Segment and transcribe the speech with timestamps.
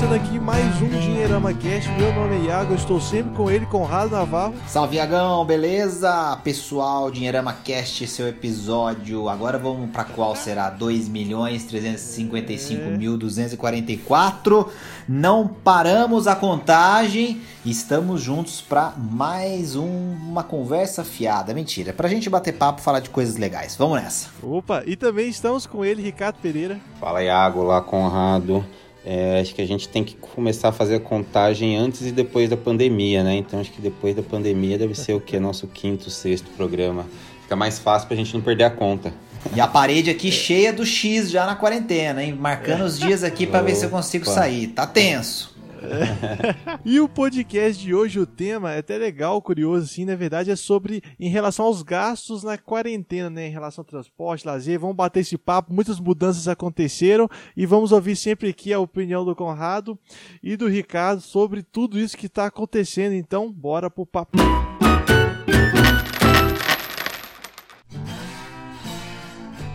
[0.00, 1.90] Está começando aqui mais um Dinheirama Cast.
[1.90, 4.54] Meu nome é Iago, eu estou sempre com ele, Conrado Navarro.
[4.66, 6.38] Salve Iagão, beleza?
[6.42, 9.28] Pessoal, Dinheirama Cast, seu episódio.
[9.28, 10.70] Agora vamos para qual será?
[10.70, 12.96] 2 milhões 355 É.
[12.96, 14.68] mil 244.
[15.06, 17.42] Não paramos a contagem.
[17.64, 21.52] Estamos juntos para mais um- uma conversa fiada.
[21.52, 23.76] Mentira, pra gente bater papo, falar de coisas legais.
[23.76, 24.28] Vamos nessa.
[24.42, 26.80] Opa, e também estamos com ele, Ricardo Pereira.
[26.98, 28.64] Fala Iago, lá Conrado.
[29.04, 32.50] É, acho que a gente tem que começar a fazer a contagem antes e depois
[32.50, 33.36] da pandemia, né?
[33.36, 35.38] Então acho que depois da pandemia deve ser o que?
[35.38, 37.06] Nosso quinto, sexto programa.
[37.42, 39.12] Fica mais fácil pra gente não perder a conta.
[39.54, 42.36] E a parede aqui cheia do X já na quarentena, hein?
[42.38, 44.68] Marcando os dias aqui pra ver se eu consigo sair.
[44.68, 45.49] Tá tenso.
[46.84, 50.56] E o podcast de hoje, o tema é até legal, curioso, assim, na verdade, é
[50.56, 53.48] sobre em relação aos gastos na quarentena, né?
[53.48, 54.78] Em relação ao transporte, lazer.
[54.78, 59.34] Vamos bater esse papo, muitas mudanças aconteceram e vamos ouvir sempre aqui a opinião do
[59.34, 59.98] Conrado
[60.42, 63.14] e do Ricardo sobre tudo isso que está acontecendo.
[63.14, 64.38] Então, bora pro papo.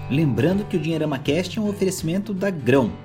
[0.09, 3.04] Lembrando que o Dinheirama Cast é um oferecimento da Grão.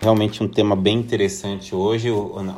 [0.00, 2.08] Realmente um tema bem interessante hoje,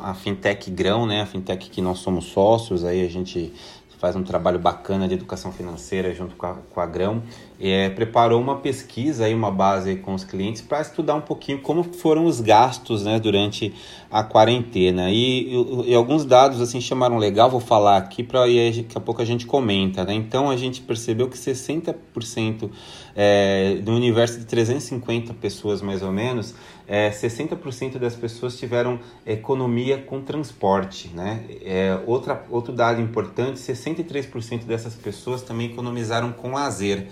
[0.03, 1.21] a Fintech Grão, né?
[1.21, 3.51] A Fintech que nós somos sócios, aí a gente
[3.97, 7.23] faz um trabalho bacana de educação financeira junto com a, com a Grão.
[7.63, 11.83] É, preparou uma pesquisa aí, uma base com os clientes para estudar um pouquinho como
[11.83, 13.71] foram os gastos, né, durante
[14.09, 15.11] a quarentena.
[15.11, 19.21] E, e- e alguns dados assim chamaram legal, vou falar aqui para daqui a pouco
[19.21, 20.13] a gente comenta, né?
[20.13, 22.69] Então a gente percebeu que 60%
[23.15, 26.55] é, do universo de 350 pessoas mais ou menos,
[26.87, 31.43] é, 60% das pessoas tiveram economia com transporte, né?
[31.63, 37.07] É, outra, outro dado importante, 63% dessas pessoas também economizaram com lazer.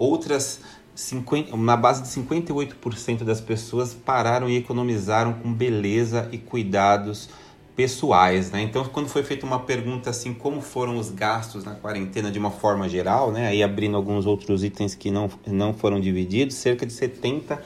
[0.00, 0.62] Outras
[0.94, 7.28] 50, na base de 58% das pessoas pararam e economizaram com beleza e cuidados
[7.76, 8.62] pessoais, né?
[8.62, 12.50] Então, quando foi feita uma pergunta assim, como foram os gastos na quarentena de uma
[12.50, 13.48] forma geral, né?
[13.48, 17.58] Aí abrindo alguns outros itens que não, não foram divididos, cerca de 70%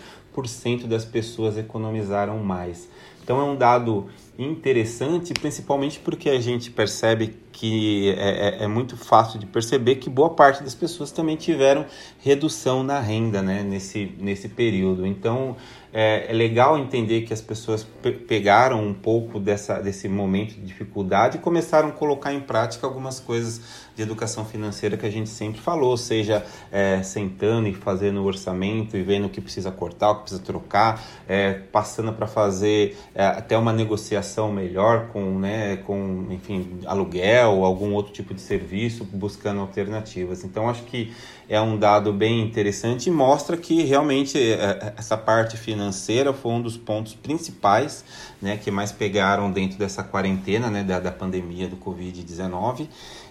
[0.88, 2.88] das pessoas economizaram mais.
[3.22, 4.08] Então é um dado
[4.38, 10.10] interessante, principalmente porque a gente percebe que é, é- é muito fácil de perceber que
[10.10, 11.86] boa parte das pessoas também tiveram
[12.18, 15.06] redução na renda né, nesse, nesse período.
[15.06, 15.56] Então
[15.92, 20.62] é, é legal entender que as pessoas pe- pegaram um pouco dessa, desse momento de
[20.62, 25.28] dificuldade e começaram a colocar em prática algumas coisas de educação financeira que a gente
[25.30, 30.10] sempre falou, seja é, sentando e fazendo o orçamento e vendo o que precisa cortar,
[30.10, 35.76] o que precisa trocar, é, passando para fazer é, até uma negociação melhor com, né,
[35.76, 40.44] com, enfim, aluguel algum outro tipo de serviço, buscando alternativas.
[40.44, 41.12] Então, acho que
[41.48, 46.62] é um dado bem interessante e mostra que realmente é, essa parte financeira foi um
[46.62, 48.04] dos pontos principais
[48.40, 52.88] né, que mais pegaram dentro dessa quarentena né, da, da pandemia do Covid-19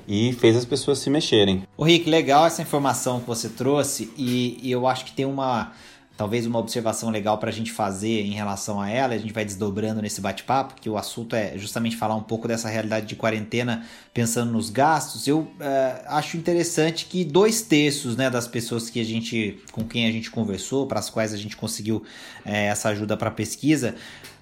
[0.07, 1.63] e fez as pessoas se mexerem.
[1.77, 5.71] Ô Rick, legal essa informação que você trouxe e, e eu acho que tem uma
[6.15, 9.13] talvez uma observação legal para a gente fazer em relação a ela.
[9.13, 12.69] A gente vai desdobrando nesse bate-papo, que o assunto é justamente falar um pouco dessa
[12.69, 15.27] realidade de quarentena, pensando nos gastos.
[15.27, 20.05] Eu eh, acho interessante que dois terços né, das pessoas que a gente, com quem
[20.07, 22.03] a gente conversou, para as quais a gente conseguiu
[22.45, 23.95] eh, essa ajuda para pesquisa,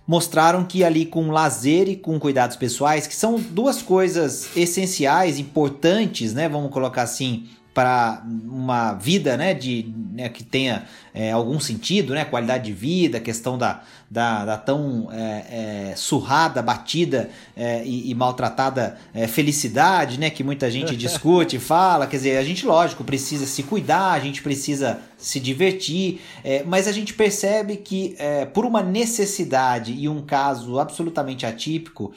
[0.05, 6.33] mostraram que ali com lazer e com cuidados pessoais, que são duas coisas essenciais, importantes,
[6.33, 6.49] né?
[6.49, 12.25] Vamos colocar assim, para uma vida, né, de, né, que tenha é, algum sentido, né,
[12.25, 18.13] qualidade de vida, questão da, da, da tão é, é, surrada, batida é, e, e
[18.13, 23.05] maltratada é, felicidade, né, que muita gente discute e fala, quer dizer, a gente, lógico,
[23.05, 28.43] precisa se cuidar, a gente precisa se divertir, é, mas a gente percebe que é,
[28.43, 32.11] por uma necessidade e um caso absolutamente atípico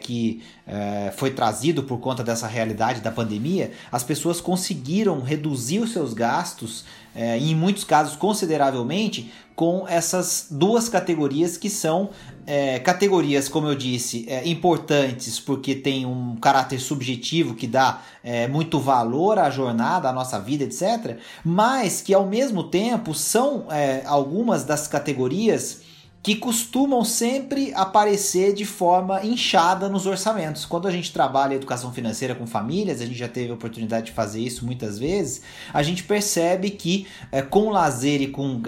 [0.00, 0.42] que
[1.16, 6.84] foi trazido por conta dessa realidade da pandemia, as pessoas conseguiram reduzir os seus gastos,
[7.14, 12.10] em muitos casos consideravelmente, com essas duas categorias que são
[12.46, 18.48] é, categorias, como eu disse, é, importantes porque tem um caráter subjetivo que dá é,
[18.48, 24.02] muito valor à jornada, à nossa vida, etc., mas que ao mesmo tempo são é,
[24.04, 25.83] algumas das categorias
[26.24, 30.64] que costumam sempre aparecer de forma inchada nos orçamentos.
[30.64, 34.12] Quando a gente trabalha educação financeira com famílias, a gente já teve a oportunidade de
[34.12, 38.62] fazer isso muitas vezes, a gente percebe que é, com lazer e com uh,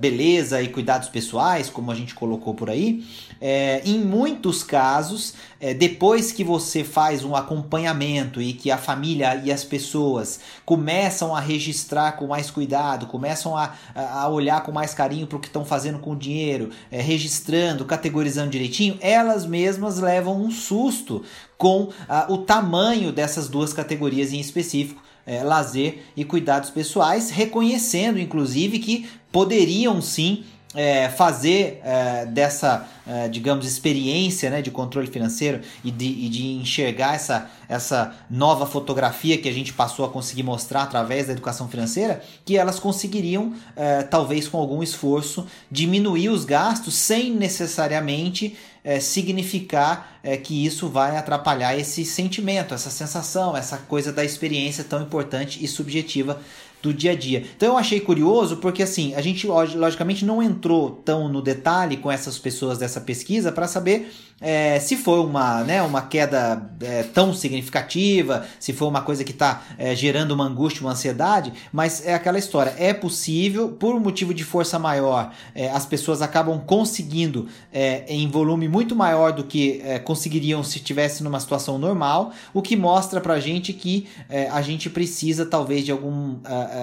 [0.00, 3.04] beleza e cuidados pessoais, como a gente colocou por aí,
[3.38, 9.42] é, em muitos casos, é, depois que você faz um acompanhamento e que a família
[9.44, 14.94] e as pessoas começam a registrar com mais cuidado, começam a, a olhar com mais
[14.94, 19.98] carinho para o que estão fazendo com o dinheiro, é, registrando, categorizando direitinho, elas mesmas
[19.98, 21.24] levam um susto
[21.58, 25.02] com ah, o tamanho dessas duas categorias em específico.
[25.26, 33.28] É, lazer e cuidados pessoais, reconhecendo inclusive que poderiam sim é, fazer é, dessa, é,
[33.28, 39.38] digamos, experiência né, de controle financeiro e de, e de, enxergar essa, essa nova fotografia
[39.38, 44.02] que a gente passou a conseguir mostrar através da educação financeira, que elas conseguiriam, é,
[44.02, 51.16] talvez com algum esforço, diminuir os gastos sem necessariamente é, significar é, que isso vai
[51.16, 56.38] atrapalhar esse sentimento, essa sensação, essa coisa da experiência tão importante e subjetiva
[56.84, 57.44] do dia a dia.
[57.56, 62.12] Então eu achei curioso porque assim, a gente logicamente não entrou tão no detalhe com
[62.12, 67.32] essas pessoas dessa pesquisa para saber é, se foi uma, né, uma queda é, tão
[67.32, 72.14] significativa, se foi uma coisa que está é, gerando uma angústia, uma ansiedade, mas é
[72.14, 72.74] aquela história.
[72.76, 78.28] É possível, por um motivo de força maior, é, as pessoas acabam conseguindo é, em
[78.28, 83.20] volume muito maior do que é, conseguiriam se estivesse numa situação normal, o que mostra
[83.20, 84.06] pra gente que
[84.50, 86.36] a gente precisa, talvez, de algum,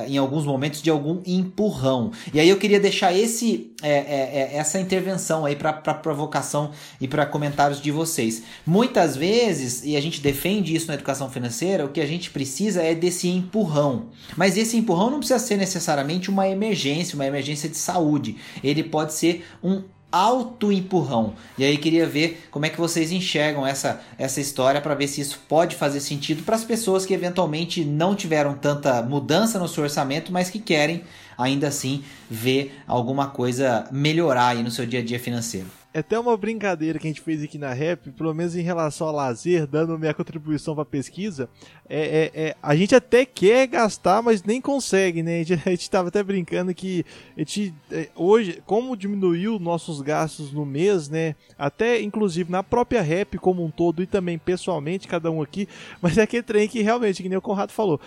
[0.07, 2.11] em alguns momentos, de algum empurrão.
[2.33, 7.91] E aí eu queria deixar esse, essa intervenção aí para provocação e para comentários de
[7.91, 8.43] vocês.
[8.65, 12.81] Muitas vezes, e a gente defende isso na educação financeira, o que a gente precisa
[12.81, 14.07] é desse empurrão.
[14.35, 18.37] Mas esse empurrão não precisa ser necessariamente uma emergência, uma emergência de saúde.
[18.63, 21.33] Ele pode ser um auto empurrão.
[21.57, 25.21] E aí queria ver como é que vocês enxergam essa, essa história para ver se
[25.21, 29.83] isso pode fazer sentido para as pessoas que eventualmente não tiveram tanta mudança no seu
[29.83, 31.03] orçamento, mas que querem
[31.37, 35.80] ainda assim ver alguma coisa melhorar aí no seu dia a dia financeiro.
[35.93, 39.07] É até uma brincadeira que a gente fez aqui na Rap, pelo menos em relação
[39.07, 41.49] ao lazer, dando minha contribuição para a pesquisa.
[41.89, 45.41] É, é, é, a gente até quer gastar, mas nem consegue, né?
[45.41, 47.05] A gente, a gente tava até brincando que
[47.35, 51.35] a gente, é, hoje, como diminuiu nossos gastos no mês, né?
[51.57, 55.67] Até inclusive na própria Rap como um todo e também pessoalmente, cada um aqui,
[56.01, 57.99] mas é aquele trem que realmente, que nem o Conrado falou,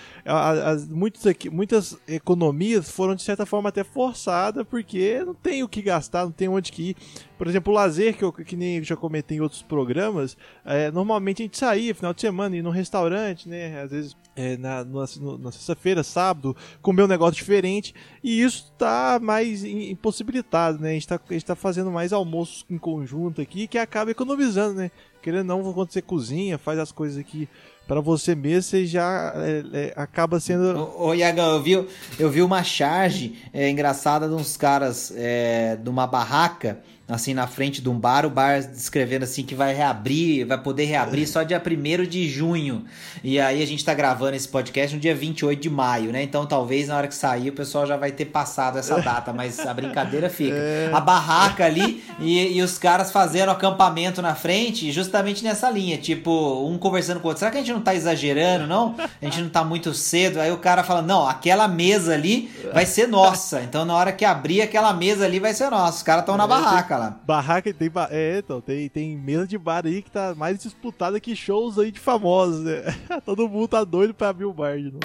[0.89, 5.83] muitos aqui, muitas economias foram de certa forma até forçadas, porque não tem o que
[5.83, 6.97] gastar, não tem onde que ir.
[7.37, 11.45] Por exemplo, lazer, que, eu, que nem já comentei em outros programas, é, normalmente a
[11.45, 13.83] gente saía final de semana, ir num restaurante, né?
[13.83, 15.05] Às vezes é, na, na,
[15.39, 17.95] na sexta-feira, sábado, comer um negócio diferente.
[18.23, 20.91] E isso está mais impossibilitado, né?
[20.91, 24.91] A gente está tá fazendo mais almoços em conjunto aqui, que acaba economizando, né?
[25.23, 27.49] Querendo não, quando você cozinha, faz as coisas aqui
[27.87, 30.79] para você mesmo, você já é, é, acaba sendo.
[30.79, 31.89] Ô, ô Iagão, eu vi,
[32.19, 37.47] eu vi uma charge é, engraçada de uns caras é, de uma barraca assim, na
[37.47, 41.43] frente de um bar, o bar descrevendo assim que vai reabrir, vai poder reabrir só
[41.43, 42.85] dia 1 de junho.
[43.23, 46.23] E aí a gente tá gravando esse podcast no dia 28 de maio, né?
[46.23, 49.61] Então talvez na hora que sair o pessoal já vai ter passado essa data, mas
[49.61, 50.55] a brincadeira fica.
[50.65, 50.91] É.
[50.93, 56.67] A barraca ali e, e os caras fazendo acampamento na frente, justamente nessa linha, tipo,
[56.67, 57.41] um conversando com o outro.
[57.41, 58.95] Será que a gente não tá exagerando, não?
[58.99, 60.41] A gente não tá muito cedo?
[60.41, 63.63] Aí o cara fala: "Não, aquela mesa ali vai ser nossa".
[63.63, 65.99] Então na hora que abrir aquela mesa ali vai ser nossa.
[65.99, 67.21] Os caras estão na é, barraca barraca lá.
[67.27, 67.91] Barraca tem.
[68.11, 71.91] É, então, tem, tem mesa de bar aí que tá mais disputada que shows aí
[71.91, 72.83] de famosos, né?
[73.25, 75.01] Todo mundo tá doido pra abrir o bar de novo.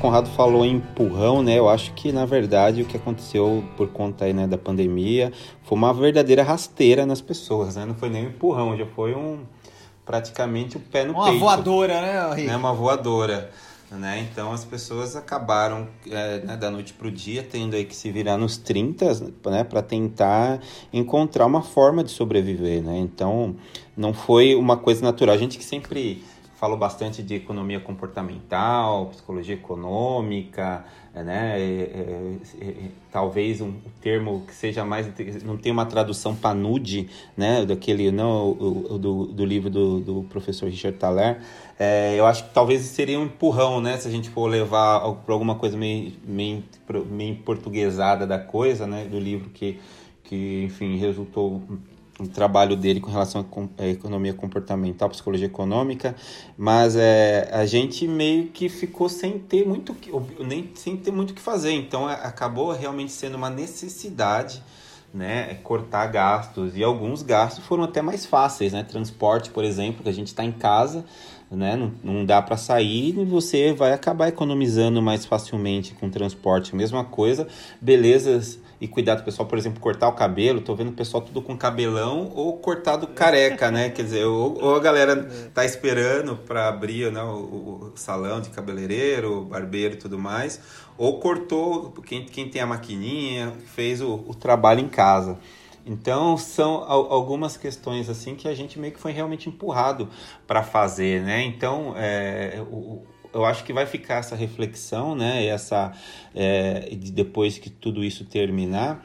[0.00, 1.58] Conrado falou em empurrão, né?
[1.58, 5.78] Eu acho que na verdade o que aconteceu por conta aí, né, da pandemia foi
[5.78, 7.84] uma verdadeira rasteira nas pessoas, né?
[7.84, 9.44] Não foi nem um empurrão, já foi um
[10.04, 11.38] praticamente o pé no uma peito.
[11.38, 12.50] Uma voadora, né, Henrique?
[12.50, 13.50] É uma voadora.
[13.92, 14.26] Né?
[14.30, 18.10] Então as pessoas acabaram é, né, da noite para o dia tendo aí que se
[18.10, 20.60] virar nos 30 né, para tentar
[20.92, 22.82] encontrar uma forma de sobreviver.
[22.82, 22.98] Né?
[22.98, 23.54] Então
[23.96, 25.34] não foi uma coisa natural.
[25.34, 26.24] A gente que sempre
[26.62, 31.60] falou bastante de economia comportamental, psicologia econômica, né?
[31.60, 32.74] É, é, é,
[33.10, 35.08] talvez um termo que seja mais
[35.42, 37.66] não tem uma tradução panude, né?
[37.66, 41.40] Daquele não o, o, do, do livro do, do professor Richard Thaler.
[41.76, 43.96] É, eu acho que talvez seria um empurrão, né?
[43.96, 46.62] Se a gente for levar para alguma coisa meio, meio,
[47.10, 49.04] meio portuguesada da coisa, né?
[49.10, 49.80] Do livro que
[50.22, 51.60] que enfim resultou
[52.22, 53.44] o trabalho dele com relação
[53.78, 56.14] à economia comportamental, psicologia econômica,
[56.56, 59.96] mas é, a gente meio que ficou sem ter muito
[60.40, 64.62] nem sem ter muito o que fazer, então é, acabou realmente sendo uma necessidade
[65.12, 68.82] né, cortar gastos e alguns gastos foram até mais fáceis, né?
[68.82, 71.04] Transporte, por exemplo, que a gente está em casa,
[71.56, 71.76] né?
[71.76, 76.74] Não, não dá para sair e você vai acabar economizando mais facilmente com transporte.
[76.74, 77.46] Mesma coisa,
[77.80, 80.60] belezas e cuidado pessoal, por exemplo, cortar o cabelo.
[80.60, 83.90] Tô vendo o pessoal tudo com cabelão ou cortado careca, né?
[83.90, 88.50] Quer dizer, ou, ou a galera tá esperando para abrir né, o, o, salão de
[88.50, 90.60] cabeleireiro, barbeiro e tudo mais,
[90.98, 95.38] ou cortou quem, quem tem a maquininha, fez o, o trabalho em casa.
[95.84, 100.08] Então são algumas questões assim que a gente meio que foi realmente empurrado
[100.46, 101.42] para fazer, né?
[101.42, 105.46] Então é, o, eu acho que vai ficar essa reflexão, né?
[105.46, 105.92] Essa
[106.34, 109.04] é, depois que tudo isso terminar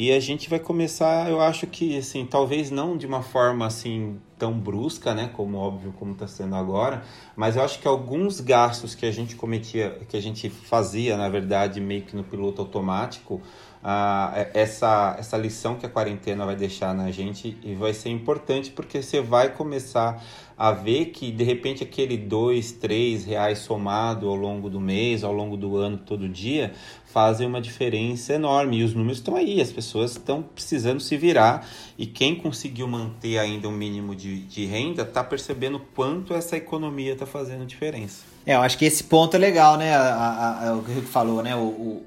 [0.00, 4.20] e a gente vai começar, eu acho que assim, talvez não de uma forma assim
[4.38, 7.02] tão brusca, né, como óbvio como está sendo agora,
[7.34, 11.28] mas eu acho que alguns gastos que a gente cometia, que a gente fazia, na
[11.28, 13.42] verdade, meio que no piloto automático,
[13.82, 18.70] ah, essa, essa lição que a quarentena vai deixar na gente e vai ser importante
[18.70, 20.22] porque você vai começar
[20.58, 25.32] a ver que de repente aquele dois, três reais somado ao longo do mês, ao
[25.32, 26.72] longo do ano, todo dia,
[27.06, 28.78] fazem uma diferença enorme.
[28.78, 31.64] E os números estão aí, as pessoas estão precisando se virar.
[31.96, 37.12] E quem conseguiu manter ainda um mínimo de, de renda está percebendo quanto essa economia
[37.12, 38.24] está fazendo diferença.
[38.44, 39.94] É, eu acho que esse ponto é legal, né?
[39.94, 41.54] A, a, a, o que o Rico falou, né?
[41.54, 42.06] O, o,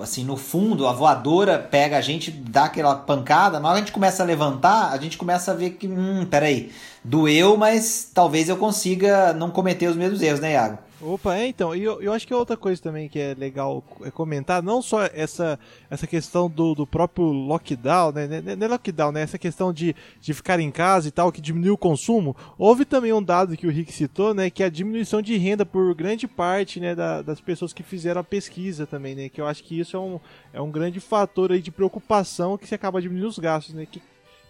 [0.00, 3.84] assim, no fundo, a voadora pega a gente, dá aquela pancada, na hora que a
[3.86, 6.70] gente começa a levantar, a gente começa a ver que, hum, peraí,
[7.02, 10.78] doeu, mas talvez eu consiga não cometer os mesmos erros, né, Iago?
[11.00, 13.84] Opa, é então, e eu, eu acho que é outra coisa também que é legal
[14.02, 15.56] é comentar, não só essa,
[15.88, 19.94] essa questão do, do próprio lockdown, né, né, não é lockdown, né, essa questão de,
[20.20, 23.66] de ficar em casa e tal, que diminuiu o consumo, houve também um dado que
[23.66, 27.22] o Rick citou, né, que é a diminuição de renda por grande parte, né, da,
[27.22, 30.18] das pessoas que fizeram a pesquisa também, né, que eu acho que isso é um,
[30.52, 34.02] é um grande fator aí de preocupação que se acaba diminuindo os gastos, né, que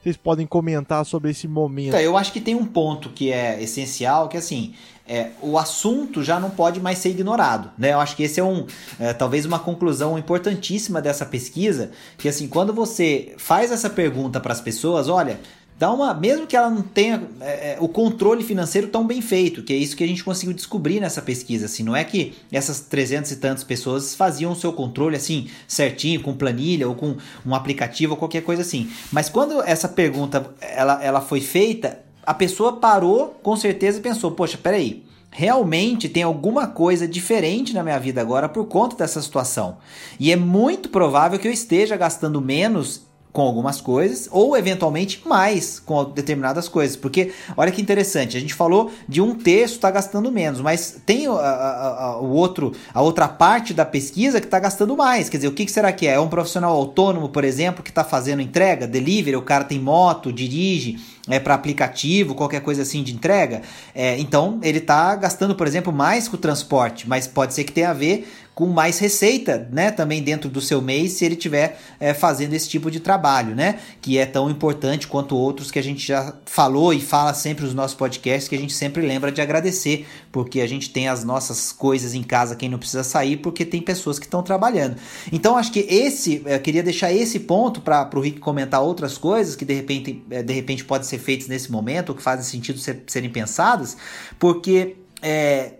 [0.09, 1.89] vocês podem comentar sobre esse momento?
[1.89, 4.73] Então, eu acho que tem um ponto que é essencial, que assim,
[5.07, 7.93] é, o assunto já não pode mais ser ignorado, né?
[7.93, 8.67] Eu acho que esse é um,
[8.99, 14.53] é, talvez uma conclusão importantíssima dessa pesquisa, que assim, quando você faz essa pergunta para
[14.53, 15.39] as pessoas, olha,
[15.79, 19.63] dá uma, mesmo que ela não tenha é, é, o controle financeiro tão bem feito,
[19.63, 22.81] que é isso que a gente conseguiu descobrir nessa pesquisa, assim, não é que essas
[22.81, 27.17] 300 e tantas pessoas faziam o seu controle assim, certinho, com planilha ou com
[27.47, 32.35] um aplicativo ou qualquer coisa assim, mas quando essa pergunta ela, ela foi feita, a
[32.35, 37.99] pessoa parou com certeza e pensou, poxa, peraí, realmente tem alguma coisa diferente na minha
[37.99, 39.79] vida agora por conta dessa situação.
[40.19, 45.79] E é muito provável que eu esteja gastando menos com algumas coisas, ou eventualmente mais
[45.79, 46.97] com determinadas coisas.
[46.97, 51.27] Porque, olha que interessante, a gente falou de um terço está gastando menos, mas tem
[51.27, 55.29] a, a, a, o outro, a outra parte da pesquisa que está gastando mais.
[55.29, 56.15] Quer dizer, o que, que, será que é?
[56.15, 60.33] É um profissional autônomo, por exemplo, que está fazendo entrega, delivery, o cara tem moto,
[60.33, 63.63] dirige é, para aplicativo, qualquer coisa assim de entrega.
[63.95, 67.73] É, então, ele está gastando, por exemplo, mais com o transporte, mas pode ser que
[67.73, 68.27] tenha a ver
[68.59, 72.69] com mais receita, né, também dentro do seu mês, se ele estiver é, fazendo esse
[72.69, 76.93] tipo de trabalho, né, que é tão importante quanto outros que a gente já falou
[76.93, 80.67] e fala sempre nos nossos podcasts, que a gente sempre lembra de agradecer, porque a
[80.67, 84.27] gente tem as nossas coisas em casa, quem não precisa sair, porque tem pessoas que
[84.27, 84.97] estão trabalhando.
[85.31, 89.55] Então, acho que esse, eu queria deixar esse ponto para o Rick comentar outras coisas
[89.55, 92.81] que de repente, é, de repente podem ser feitas nesse momento, ou que fazem sentido
[92.81, 93.97] ser, serem pensadas,
[94.37, 95.75] porque é,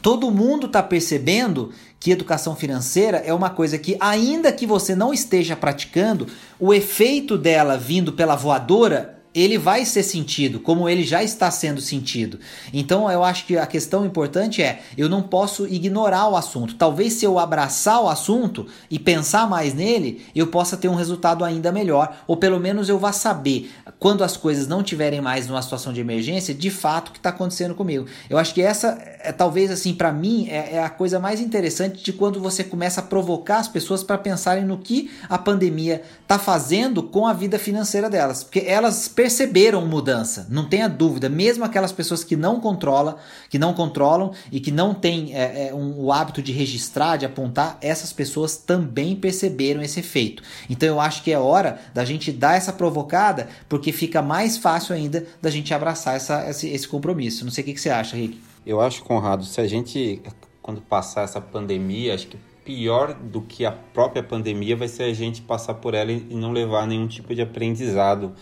[0.00, 5.12] todo mundo está percebendo que educação financeira é uma coisa que, ainda que você não
[5.12, 6.26] esteja praticando,
[6.58, 11.80] o efeito dela vindo pela voadora ele vai ser sentido, como ele já está sendo
[11.80, 12.38] sentido.
[12.72, 16.74] Então eu acho que a questão importante é: eu não posso ignorar o assunto.
[16.74, 21.44] Talvez se eu abraçar o assunto e pensar mais nele, eu possa ter um resultado
[21.44, 25.62] ainda melhor, ou pelo menos eu vá saber quando as coisas não tiverem mais numa
[25.62, 28.06] situação de emergência, de fato o que está acontecendo comigo.
[28.28, 32.02] Eu acho que essa é talvez assim para mim é, é, a coisa mais interessante
[32.02, 36.38] de quando você começa a provocar as pessoas para pensarem no que a pandemia está
[36.38, 41.28] fazendo com a vida financeira delas, porque elas perceberam mudança, não tenha dúvida.
[41.28, 43.16] Mesmo aquelas pessoas que não controlam,
[43.50, 47.26] que não controlam e que não têm é, é, um, o hábito de registrar, de
[47.26, 50.40] apontar, essas pessoas também perceberam esse efeito.
[50.70, 54.94] Então eu acho que é hora da gente dar essa provocada, porque fica mais fácil
[54.94, 57.44] ainda da gente abraçar essa, esse, esse compromisso.
[57.44, 58.40] Não sei o que, que você acha, Rick.
[58.64, 60.22] Eu acho, Conrado, se a gente,
[60.62, 65.12] quando passar essa pandemia, acho que pior do que a própria pandemia vai ser a
[65.12, 68.32] gente passar por ela e não levar nenhum tipo de aprendizado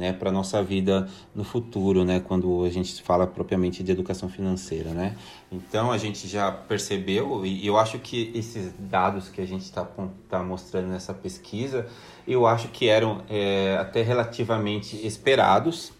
[0.00, 4.30] né, para a nossa vida no futuro, né, quando a gente fala propriamente de educação
[4.30, 4.90] financeira.
[4.90, 5.14] Né?
[5.52, 9.86] Então a gente já percebeu, e eu acho que esses dados que a gente está
[10.26, 11.86] tá mostrando nessa pesquisa,
[12.26, 15.92] eu acho que eram é, até relativamente esperados.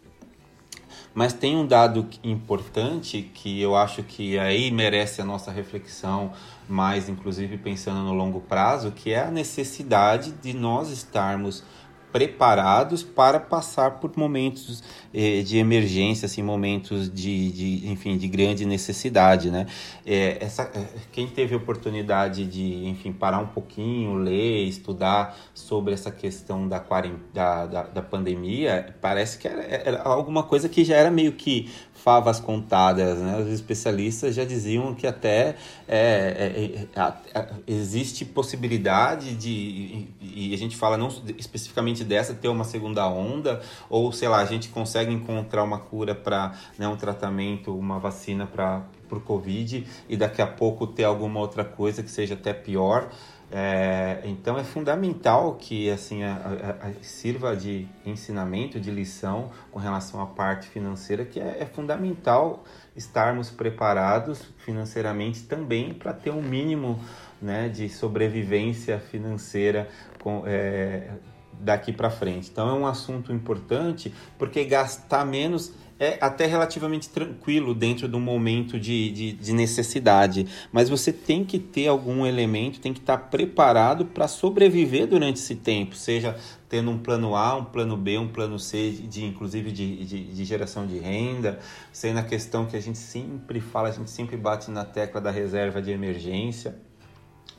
[1.13, 6.33] Mas tem um dado importante que eu acho que aí merece a nossa reflexão,
[6.69, 11.65] mais inclusive pensando no longo prazo, que é a necessidade de nós estarmos
[12.13, 14.83] preparados para passar por momentos
[15.15, 19.67] eh, de emergência, assim, momentos de, de, enfim, de grande necessidade, né?
[20.05, 26.11] É, essa, é, quem teve oportunidade de, enfim, parar um pouquinho, ler, estudar sobre essa
[26.11, 26.85] questão da,
[27.33, 31.71] da, da, da pandemia, parece que era, era alguma coisa que já era meio que
[32.03, 33.39] favas contadas, né?
[33.39, 37.01] Os especialistas já diziam que até é, é,
[37.35, 43.61] é, existe possibilidade de, e a gente fala não especificamente dessa, ter uma segunda onda,
[43.89, 48.47] ou sei lá, a gente consegue encontrar uma cura para né, um tratamento, uma vacina
[48.47, 53.11] para o Covid, e daqui a pouco ter alguma outra coisa que seja até pior.
[53.53, 59.79] É, então é fundamental que assim a, a, a sirva de ensinamento, de lição com
[59.81, 62.63] relação à parte financeira, que é, é fundamental
[62.95, 67.01] estarmos preparados financeiramente também para ter um mínimo
[67.43, 69.89] né, de sobrevivência financeira
[70.23, 71.11] com, é,
[71.61, 72.49] daqui para frente.
[72.51, 78.21] Então é um assunto importante porque gastar menos é até relativamente tranquilo dentro de um
[78.21, 83.19] momento de, de, de, necessidade, mas você tem que ter algum elemento, tem que estar
[83.19, 86.35] preparado para sobreviver durante esse tempo, seja
[86.71, 90.45] tendo um plano A, um plano B, um plano C, de, inclusive de, de, de
[90.45, 91.59] geração de renda,
[91.93, 95.31] sendo a questão que a gente sempre fala, a gente sempre bate na tecla da
[95.31, 96.79] reserva de emergência,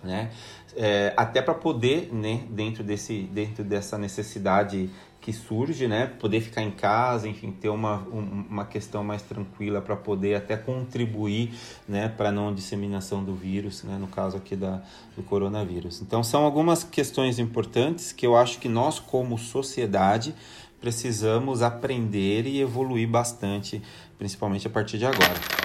[0.03, 0.31] né?
[0.75, 4.89] É, até para poder, né, dentro, desse, dentro dessa necessidade
[5.21, 6.07] que surge, né?
[6.07, 11.53] Poder ficar em casa, enfim, ter uma, uma questão mais tranquila para poder até contribuir,
[11.87, 12.09] né?
[12.09, 13.97] Para não disseminação do vírus, né?
[13.99, 14.81] No caso aqui da,
[15.15, 16.01] do coronavírus.
[16.01, 20.33] Então, são algumas questões importantes que eu acho que nós, como sociedade,
[20.81, 23.79] precisamos aprender e evoluir bastante,
[24.17, 25.60] principalmente a partir de agora.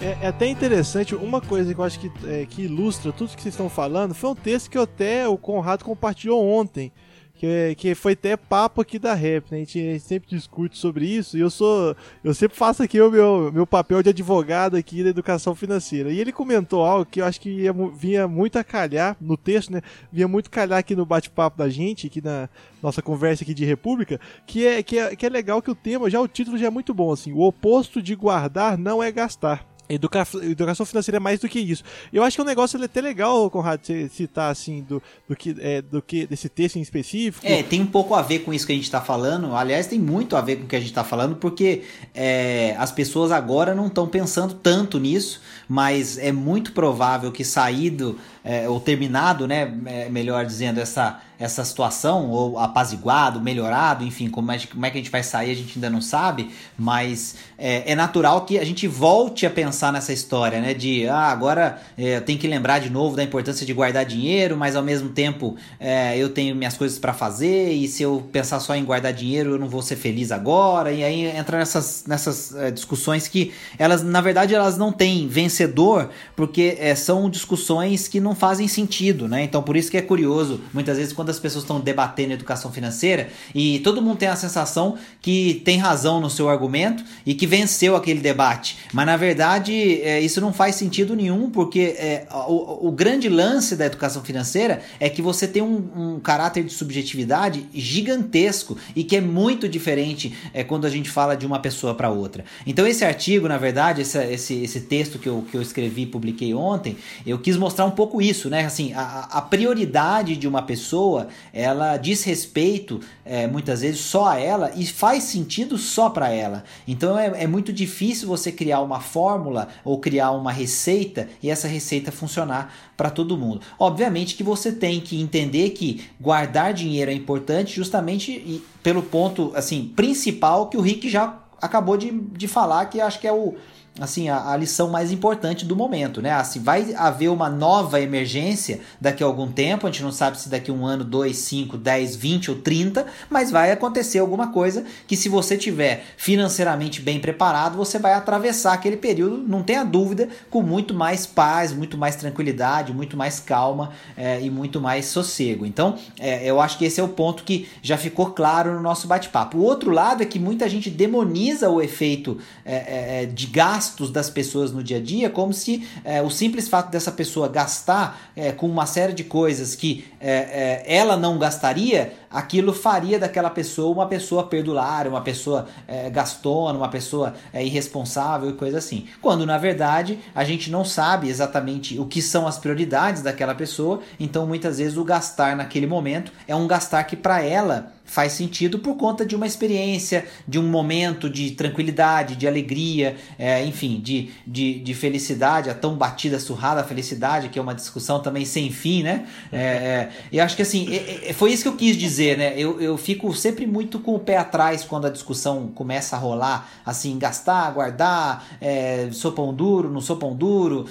[0.00, 3.40] É, é, até interessante, uma coisa que eu acho que, é, que ilustra tudo que
[3.40, 6.92] vocês estão falando foi um texto que até o Conrado compartilhou ontem.
[7.38, 9.58] Que, que foi até papo aqui da rap, né?
[9.58, 11.94] A gente, a gente, sempre discute sobre isso e eu sou.
[12.24, 16.10] Eu sempre faço aqui o meu, meu papel de advogado aqui da educação financeira.
[16.10, 19.70] E ele comentou algo que eu acho que ia, vinha muito a calhar no texto,
[19.70, 19.82] né?
[20.10, 22.48] Vinha muito calhar aqui no bate-papo da gente, aqui na
[22.82, 26.08] nossa conversa aqui de República, que é, que é, que é legal que o tema,
[26.08, 27.32] já o título já é muito bom, assim.
[27.32, 29.75] O oposto de guardar não é gastar.
[29.88, 31.84] Educa educação financeira é mais do que isso.
[32.12, 35.80] Eu acho que é um negócio até legal, Conrado, citar assim, do, do, que, é,
[35.80, 37.46] do que desse texto em específico.
[37.46, 39.54] É, tem um pouco a ver com isso que a gente está falando.
[39.54, 41.82] Aliás, tem muito a ver com o que a gente está falando, porque
[42.14, 48.18] é, as pessoas agora não estão pensando tanto nisso, mas é muito provável que saído
[48.44, 54.50] é, ou terminado, né, é, melhor dizendo, essa, essa situação, ou apaziguado, melhorado, enfim, como
[54.50, 57.92] é, como é que a gente vai sair, a gente ainda não sabe, mas é,
[57.92, 62.16] é natural que a gente volte a pensar nessa história, né, de, ah, agora é,
[62.16, 65.56] eu tenho que lembrar de novo da importância de guardar dinheiro, mas ao mesmo tempo
[65.78, 69.52] é, eu tenho minhas coisas para fazer, e se eu pensar só em guardar dinheiro,
[69.52, 74.02] eu não vou ser feliz agora, e aí entra nessas, nessas é, discussões que elas,
[74.02, 79.42] na verdade, elas não têm vencedor, porque são discussões que não fazem sentido, né?
[79.42, 83.28] Então por isso que é curioso, muitas vezes quando as pessoas estão debatendo educação financeira
[83.54, 87.96] e todo mundo tem a sensação que tem razão no seu argumento e que venceu
[87.96, 92.92] aquele debate, mas na verdade é, isso não faz sentido nenhum porque é, o, o,
[92.92, 98.76] grande lance da educação financeira é que você tem um, um, caráter de subjetividade gigantesco
[98.94, 102.44] e que é muito diferente é, quando a gente fala de uma pessoa para outra.
[102.66, 106.06] Então esse artigo, na verdade, esse, esse, esse texto que eu, que eu escrevi e
[106.06, 108.64] publiquei ontem, eu quis mostrar um pouco isso, né?
[108.64, 111.15] Assim, a, a prioridade de uma pessoa,
[111.52, 116.64] ela diz respeito é, muitas vezes só a ela e faz sentido só para ela.
[116.86, 121.68] Então é, é muito difícil você criar uma fórmula ou criar uma receita e essa
[121.68, 123.60] receita funcionar para todo mundo.
[123.78, 129.92] Obviamente que você tem que entender que guardar dinheiro é importante justamente pelo ponto assim
[129.94, 133.54] principal que o Rick já acabou de, de falar, que acho que é o
[133.98, 136.32] assim a, a, lição mais importante do momento, né?
[136.32, 140.48] Assim, vai haver uma nova emergência daqui a algum tempo, a gente não sabe se
[140.48, 144.84] daqui a um ano, dois, cinco, dez, vinte ou trinta, mas vai acontecer alguma coisa
[145.06, 150.28] que se você tiver financeiramente bem preparado, você vai atravessar aquele período, não tenha dúvida,
[150.50, 155.64] com muito mais paz, muito mais tranquilidade, muito mais calma é, e muito mais sossego.
[155.64, 159.06] Então, é, eu acho que esse é o ponto que já ficou claro no nosso
[159.06, 159.58] bate-papo.
[159.58, 164.10] O outro lado é que muita gente demoniza o efeito é, é de gasto gastos
[164.10, 168.30] das pessoas no dia a dia, como se é, o simples fato dessa pessoa gastar
[168.34, 173.50] é, com uma série de coisas que é, é ela não gastaria, aquilo faria daquela
[173.50, 179.06] pessoa uma pessoa perdulária, uma pessoa é, gastona, uma pessoa é, irresponsável e coisa assim.
[179.22, 184.00] Quando na verdade a gente não sabe exatamente o que são as prioridades daquela pessoa,
[184.18, 188.78] então muitas vezes o gastar naquele momento é um gastar que para ela faz sentido
[188.78, 194.30] por conta de uma experiência, de um momento de tranquilidade, de alegria, é, enfim, de,
[194.46, 199.02] de, de, felicidade, a tão batida, surrada felicidade, que é uma discussão também sem fim,
[199.02, 199.26] né?
[199.52, 202.54] É, é, eu acho que assim, é, é, foi isso que eu quis dizer, né?
[202.56, 206.70] Eu, eu fico sempre muito com o pé atrás quando a discussão começa a rolar,
[206.84, 210.86] assim, gastar, guardar, é, sou pão duro, não sou pão duro,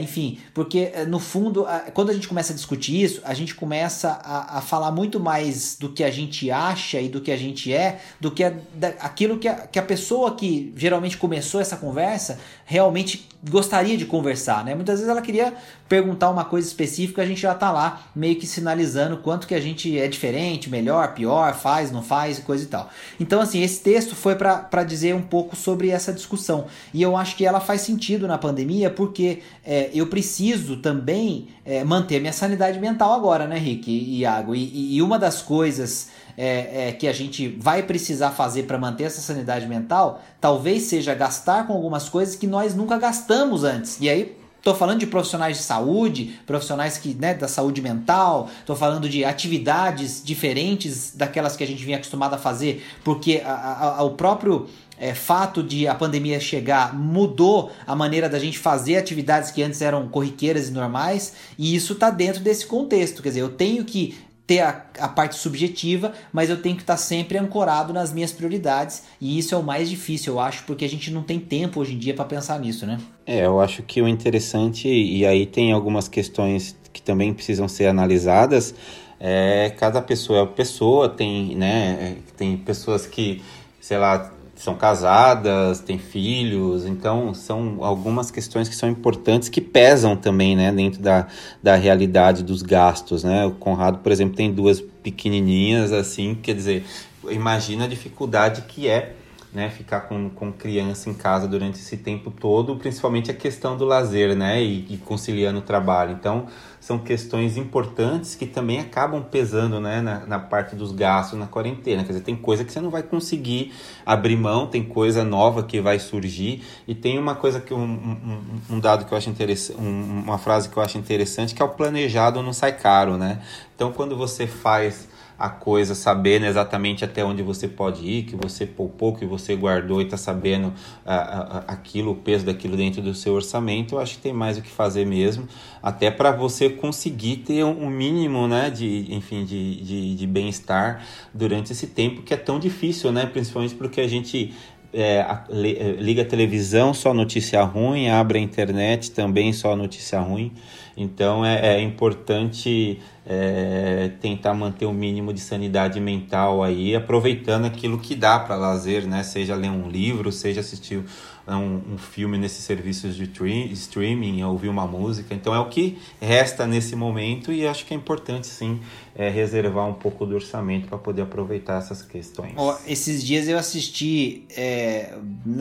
[0.00, 4.58] enfim, porque no fundo, quando a gente começa a discutir isso, a gente começa a,
[4.58, 8.00] a falar muito mais do que a gente acha e do que a gente é,
[8.20, 12.38] do que a, da, aquilo que a, que a pessoa que geralmente começou essa conversa
[12.64, 14.74] realmente gostaria de conversar, né?
[14.74, 15.54] Muitas vezes ela queria
[15.88, 19.60] perguntar uma coisa específica, a gente já tá lá meio que sinalizando quanto que a
[19.60, 22.90] gente é diferente, melhor, pior, faz, não faz, coisa e tal.
[23.20, 26.66] Então, assim, esse texto foi para dizer um pouco sobre essa discussão.
[26.92, 31.84] E eu acho que ela faz sentido na pandemia porque é, eu preciso também é,
[31.84, 34.54] manter minha sanidade mental agora, né, Rick e Iago?
[34.54, 39.04] E, e uma das coisas é, é, que a gente vai precisar fazer para manter
[39.04, 43.98] essa sanidade mental, talvez seja gastar com algumas coisas que nós nunca gastamos antes.
[44.00, 48.74] E aí Estou falando de profissionais de saúde, profissionais que, né, da saúde mental, estou
[48.74, 53.98] falando de atividades diferentes daquelas que a gente vinha acostumado a fazer, porque a, a,
[53.98, 54.66] a, o próprio
[54.98, 59.80] é, fato de a pandemia chegar mudou a maneira da gente fazer atividades que antes
[59.80, 63.22] eram corriqueiras e normais, e isso está dentro desse contexto.
[63.22, 66.96] Quer dizer, eu tenho que ter a, a, parte subjetiva, mas eu tenho que estar
[66.96, 70.88] sempre ancorado nas minhas prioridades, e isso é o mais difícil, eu acho, porque a
[70.88, 72.98] gente não tem tempo hoje em dia para pensar nisso, né?
[73.26, 77.86] É, eu acho que o interessante, e aí tem algumas questões que também precisam ser
[77.86, 78.74] analisadas,
[79.18, 83.42] é, cada pessoa é pessoa, tem, né, tem pessoas que,
[83.80, 90.16] sei lá, são casadas, têm filhos, então são algumas questões que são importantes que pesam
[90.16, 91.26] também, né, dentro da,
[91.62, 93.44] da realidade dos gastos, né?
[93.44, 96.84] O Conrado, por exemplo, tem duas pequenininhas assim, quer dizer,
[97.28, 99.14] imagina a dificuldade que é
[99.56, 103.86] né, ficar com, com criança em casa durante esse tempo todo, principalmente a questão do
[103.86, 106.12] lazer, né, e, e, conciliando o trabalho.
[106.12, 106.46] Então,
[106.78, 112.04] são questões importantes que também acabam pesando, né, na, na, parte dos gastos na quarentena.
[112.04, 113.72] Quer dizer, tem coisa que você não vai conseguir
[114.04, 118.74] abrir mão, tem coisa nova que vai surgir, e tem uma coisa que um, um,
[118.74, 121.64] um dado que eu acho interessante, um, uma frase que eu acho interessante, que é
[121.64, 123.40] o planejado não sai caro, né?
[123.74, 125.08] Então, quando você faz
[125.38, 130.00] a coisa, sabendo exatamente até onde você pode ir, que você poupou, que você guardou
[130.00, 134.22] e está sabendo uh, aquilo, o peso daquilo dentro do seu orçamento, eu acho que
[134.22, 135.46] tem mais o que fazer mesmo,
[135.82, 141.72] até para você conseguir ter um mínimo, né, de, enfim, de, de, de bem-estar durante
[141.72, 144.54] esse tempo que é tão difícil, né, principalmente porque a gente
[144.92, 150.52] é, é, liga a televisão, só notícia ruim, abre a internet, também só notícia ruim.
[150.96, 157.66] Então é, é importante é, tentar manter o um mínimo de sanidade mental aí, aproveitando
[157.66, 159.22] aquilo que dá para lazer, né?
[159.22, 161.04] Seja ler um livro, seja assistir
[161.46, 163.24] um, um, filme nesses serviços de
[163.72, 165.34] streaming, ouvir uma música.
[165.34, 168.80] Então é o que resta nesse momento e acho que é importante sim
[169.14, 172.54] é, reservar um pouco do orçamento para poder aproveitar essas questões.
[172.56, 175.14] Oh, esses dias eu assisti é,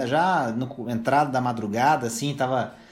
[0.06, 2.85] já no entrada da madrugada, assim, tava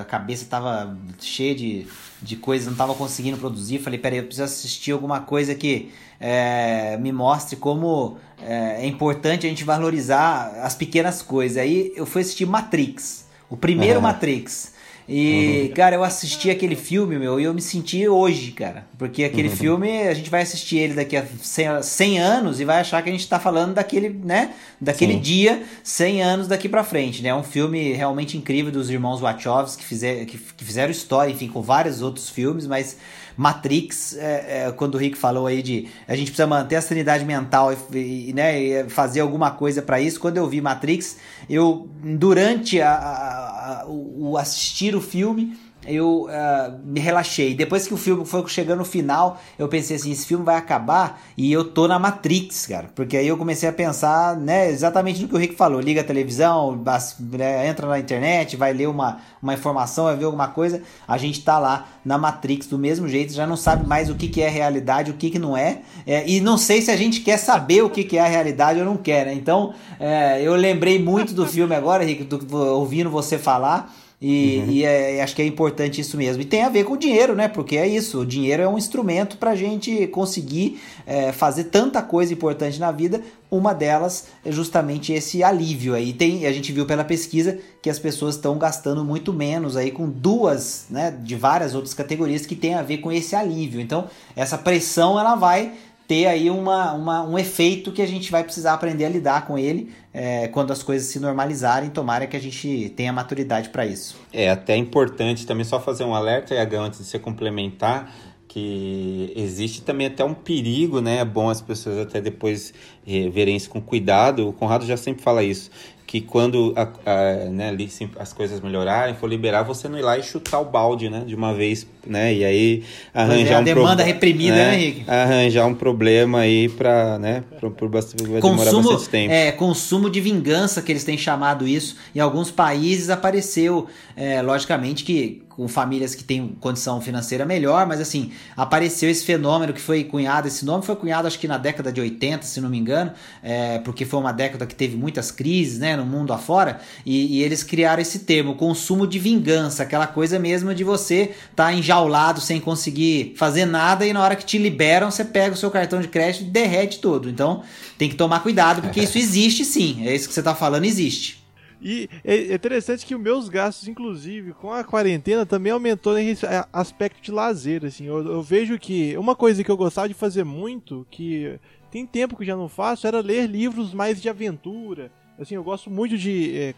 [0.00, 1.86] a cabeça estava cheia de,
[2.20, 3.78] de coisas, não estava conseguindo produzir.
[3.78, 9.46] Falei, peraí, eu preciso assistir alguma coisa que é, me mostre como é, é, importante
[9.46, 11.56] a gente valorizar as pequenas coisas.
[11.56, 14.74] Aí eu fui assistir Matrix, o primeiro Matrix.
[15.12, 15.74] E, uhum.
[15.74, 18.86] cara, eu assisti aquele filme, meu, e eu me senti hoje, cara.
[18.96, 19.56] Porque aquele uhum.
[19.56, 23.08] filme, a gente vai assistir ele daqui a 100, 100, anos e vai achar que
[23.08, 24.52] a gente tá falando daquele, né?
[24.80, 25.20] Daquele Sim.
[25.20, 27.30] dia, 100 anos daqui pra frente, né?
[27.30, 31.48] É um filme realmente incrível dos irmãos Wachowski, que, fizer, que, que fizeram história, enfim,
[31.48, 32.96] com vários outros filmes, mas
[33.40, 37.24] Matrix, é, é, quando o Rick falou aí de a gente precisa manter a sanidade
[37.24, 41.16] mental e, e né, fazer alguma coisa para isso, quando eu vi Matrix,
[41.48, 47.54] eu durante a, a, a, o assistir o filme eu uh, me relaxei.
[47.54, 51.22] Depois que o filme foi chegando no final, eu pensei assim: esse filme vai acabar
[51.36, 52.90] e eu tô na Matrix, cara.
[52.94, 56.04] Porque aí eu comecei a pensar, né, exatamente no que o Rick falou: liga a
[56.04, 56.82] televisão,
[57.18, 60.82] né, entra na internet, vai ler uma, uma informação, vai ver alguma coisa.
[61.08, 64.28] A gente tá lá na Matrix do mesmo jeito, já não sabe mais o que,
[64.28, 65.80] que é realidade, o que, que não é.
[66.06, 68.78] é e não sei se a gente quer saber o que, que é a realidade
[68.78, 69.34] ou não quer, né?
[69.34, 73.94] Então, é, eu lembrei muito do filme agora, Rick, do, ouvindo você falar.
[74.22, 74.70] E, uhum.
[74.70, 76.42] e é, acho que é importante isso mesmo.
[76.42, 77.48] E tem a ver com o dinheiro, né?
[77.48, 78.20] Porque é isso.
[78.20, 82.92] O dinheiro é um instrumento para a gente conseguir é, fazer tanta coisa importante na
[82.92, 83.22] vida.
[83.50, 86.12] Uma delas é justamente esse alívio aí.
[86.12, 90.06] Tem, a gente viu pela pesquisa que as pessoas estão gastando muito menos aí com
[90.06, 91.10] duas, né?
[91.10, 93.80] De várias outras categorias que tem a ver com esse alívio.
[93.80, 94.06] Então,
[94.36, 95.72] essa pressão ela vai
[96.10, 99.56] ter aí uma, uma, um efeito que a gente vai precisar aprender a lidar com
[99.56, 101.88] ele é, quando as coisas se normalizarem.
[101.88, 104.16] Tomara que a gente tenha maturidade para isso.
[104.32, 108.12] É até importante também só fazer um alerta, Iagão, antes de você complementar
[108.48, 111.18] que existe também até um perigo, né?
[111.18, 112.74] É bom as pessoas até depois
[113.06, 114.48] eh, verem isso com cuidado.
[114.48, 115.70] O Conrado já sempre fala isso,
[116.10, 117.72] que quando a, a, né,
[118.18, 121.36] as coisas melhorarem, for liberar, você não ir lá e chutar o balde, né, de
[121.36, 122.82] uma vez, né, e aí
[123.14, 125.04] arranjar é, um demanda reprimida, né, né, Henrique?
[125.08, 129.32] Arranjar um problema aí para, né, por, por bastante, vai consumo, bastante tempo.
[129.32, 131.94] É, consumo de vingança que eles têm chamado isso.
[132.12, 138.00] Em alguns países apareceu, é, logicamente que com famílias que têm condição financeira melhor, mas
[138.00, 141.92] assim, apareceu esse fenômeno que foi cunhado, esse nome foi cunhado acho que na década
[141.92, 145.78] de 80, se não me engano, é, porque foi uma década que teve muitas crises,
[145.78, 150.38] né, no mundo afora, e, e eles criaram esse termo, consumo de vingança, aquela coisa
[150.38, 154.56] mesmo de você estar tá enjaulado sem conseguir fazer nada e na hora que te
[154.56, 157.28] liberam, você pega o seu cartão de crédito e derrete todo.
[157.28, 157.62] Então,
[157.98, 161.39] tem que tomar cuidado, porque isso existe sim, é isso que você está falando, existe.
[161.80, 167.22] E é interessante que os meus gastos, inclusive, com a quarentena, também aumentou nesse aspecto
[167.22, 168.06] de lazer, assim.
[168.06, 171.58] Eu, eu, vejo que uma coisa que eu gostava de fazer muito, que
[171.90, 175.90] tem tempo que já não faço, era ler livros mais de aventura, Assim, eu gosto
[175.90, 176.54] muito de.
[176.54, 176.74] É,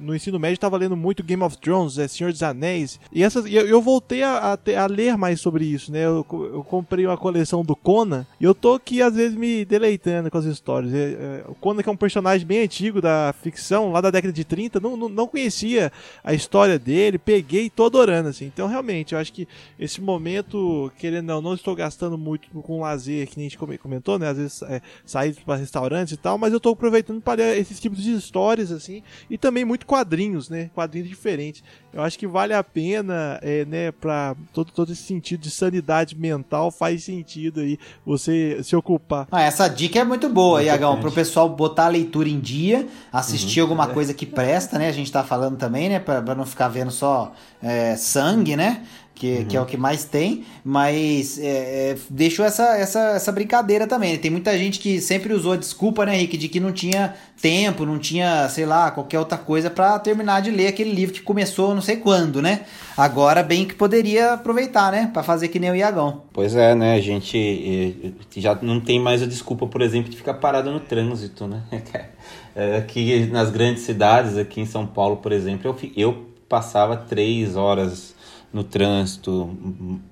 [0.00, 3.00] no ensino médio estava lendo muito Game of Thrones, é, Senhor dos Anéis.
[3.12, 6.04] E essas, eu, eu voltei a, a, a, ler mais sobre isso, né?
[6.04, 10.30] Eu, eu, comprei uma coleção do Conan e eu tô aqui às vezes me deleitando
[10.30, 10.92] com as histórias.
[10.92, 14.32] É, é, o Conan, que é um personagem bem antigo da ficção, lá da década
[14.32, 18.46] de 30, não, não, não conhecia a história dele, peguei e tô adorando, assim.
[18.46, 19.46] Então, realmente, eu acho que
[19.78, 24.18] esse momento, querendo não, não estou gastando muito com lazer, que nem a gente comentou,
[24.18, 24.28] né?
[24.28, 27.80] Às vezes é, sair para restaurantes e tal, mas eu tô aproveitando para ler esses
[27.80, 30.70] tipos de histórias, assim, e também muito quadrinhos, né?
[30.74, 31.62] Quadrinhos diferentes.
[31.92, 36.16] Eu acho que vale a pena, é, né, pra todo, todo esse sentido de sanidade
[36.16, 39.28] mental, faz sentido aí você se ocupar.
[39.30, 42.88] Ah, essa dica é muito boa, muito Iagão, pro pessoal botar a leitura em dia,
[43.12, 43.92] assistir uhum, alguma é.
[43.92, 44.88] coisa que presta, né?
[44.88, 48.84] A gente tá falando também, né, pra, pra não ficar vendo só é, sangue, né?
[49.14, 49.44] Que, uhum.
[49.44, 54.18] que é o que mais tem, mas é, é, deixou essa, essa, essa brincadeira também.
[54.18, 57.86] Tem muita gente que sempre usou a desculpa, né, Rick, de que não tinha tempo,
[57.86, 61.74] não tinha, sei lá, qualquer outra coisa para terminar de ler aquele livro que começou
[61.74, 62.62] não sei quando, né?
[62.96, 66.22] Agora bem que poderia aproveitar, né, para fazer que nem o Iagão.
[66.32, 70.16] Pois é, né, a gente eh, já não tem mais a desculpa, por exemplo, de
[70.16, 71.62] ficar parado no trânsito, né?
[72.54, 77.56] É, aqui nas grandes cidades, aqui em São Paulo, por exemplo, eu, eu passava três
[77.56, 78.14] horas
[78.52, 79.46] no trânsito,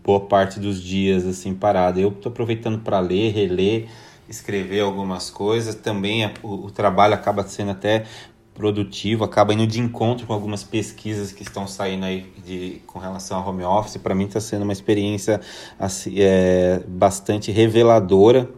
[0.03, 2.01] boa parte dos dias assim parado.
[2.01, 3.89] Eu estou aproveitando para ler, reler,
[4.29, 5.75] escrever algumas coisas.
[5.75, 8.07] Também a, o, o, trabalho acaba sendo até
[8.55, 13.39] produtivo, acaba indo de encontro com algumas pesquisas que estão saindo aí de, com relação
[13.39, 13.97] ao home office.
[13.99, 15.41] Para mim está sendo uma experiência
[15.79, 18.49] assim, é, bastante reveladora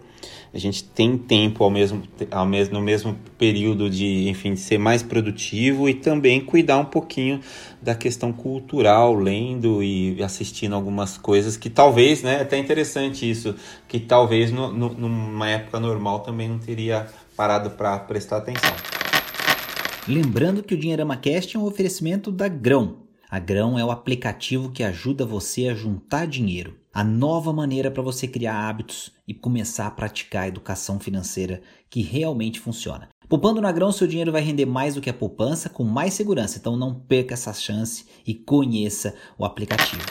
[0.54, 4.78] a gente tem tempo ao mesmo, ao mesmo, no mesmo período de, enfim, de ser
[4.78, 7.40] mais produtivo e também cuidar um pouquinho
[7.80, 13.54] da questão cultural, lendo e assistindo algumas coisas que talvez, né, é até interessante isso,
[13.88, 18.74] que talvez no, no, numa época normal também não teria parado para prestar atenção.
[20.06, 22.98] Lembrando que o Dinheirama Cast é um oferecimento da Grão.
[23.30, 28.02] A Grão é o aplicativo que ajuda você a juntar dinheiro a nova maneira para
[28.02, 33.08] você criar hábitos e começar a praticar a educação financeira que realmente funciona.
[33.28, 36.58] Poupando na Grão, seu dinheiro vai render mais do que a poupança, com mais segurança.
[36.58, 40.02] Então não perca essa chance e conheça o aplicativo.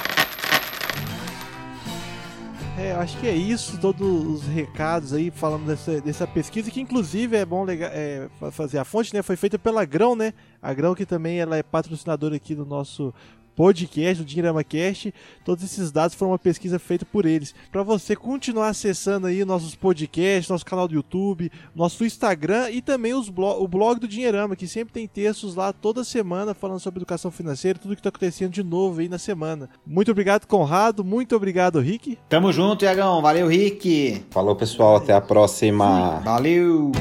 [2.80, 7.38] É, acho que é isso, todos os recados aí falando dessa, dessa pesquisa, que inclusive
[7.38, 9.22] é bom é, fazer a fonte, né?
[9.22, 10.34] Foi feita pela Grão, né?
[10.60, 13.14] A Grão que também ela é patrocinadora aqui do nosso
[13.56, 15.14] podcast, do Dinheirama Cast.
[15.46, 17.54] Todos esses dados foram uma pesquisa feita por eles.
[17.72, 23.14] Para você continuar acessando aí nossos podcasts, nosso canal do YouTube, nosso Instagram e também
[23.14, 27.00] os blog, o blog do Dinheirama, que sempre tem textos lá toda semana falando sobre
[27.00, 29.70] educação financeira, tudo que está acontecendo de novo aí na semana.
[29.86, 31.04] Muito obrigado, Conrado.
[31.04, 32.18] Muito obrigado, Rick.
[32.30, 33.22] Tamo junto, Iagão.
[33.22, 34.26] Valeu, Rick.
[34.30, 34.98] Falou, pessoal.
[34.98, 36.20] Até a próxima.
[36.24, 36.92] Valeu.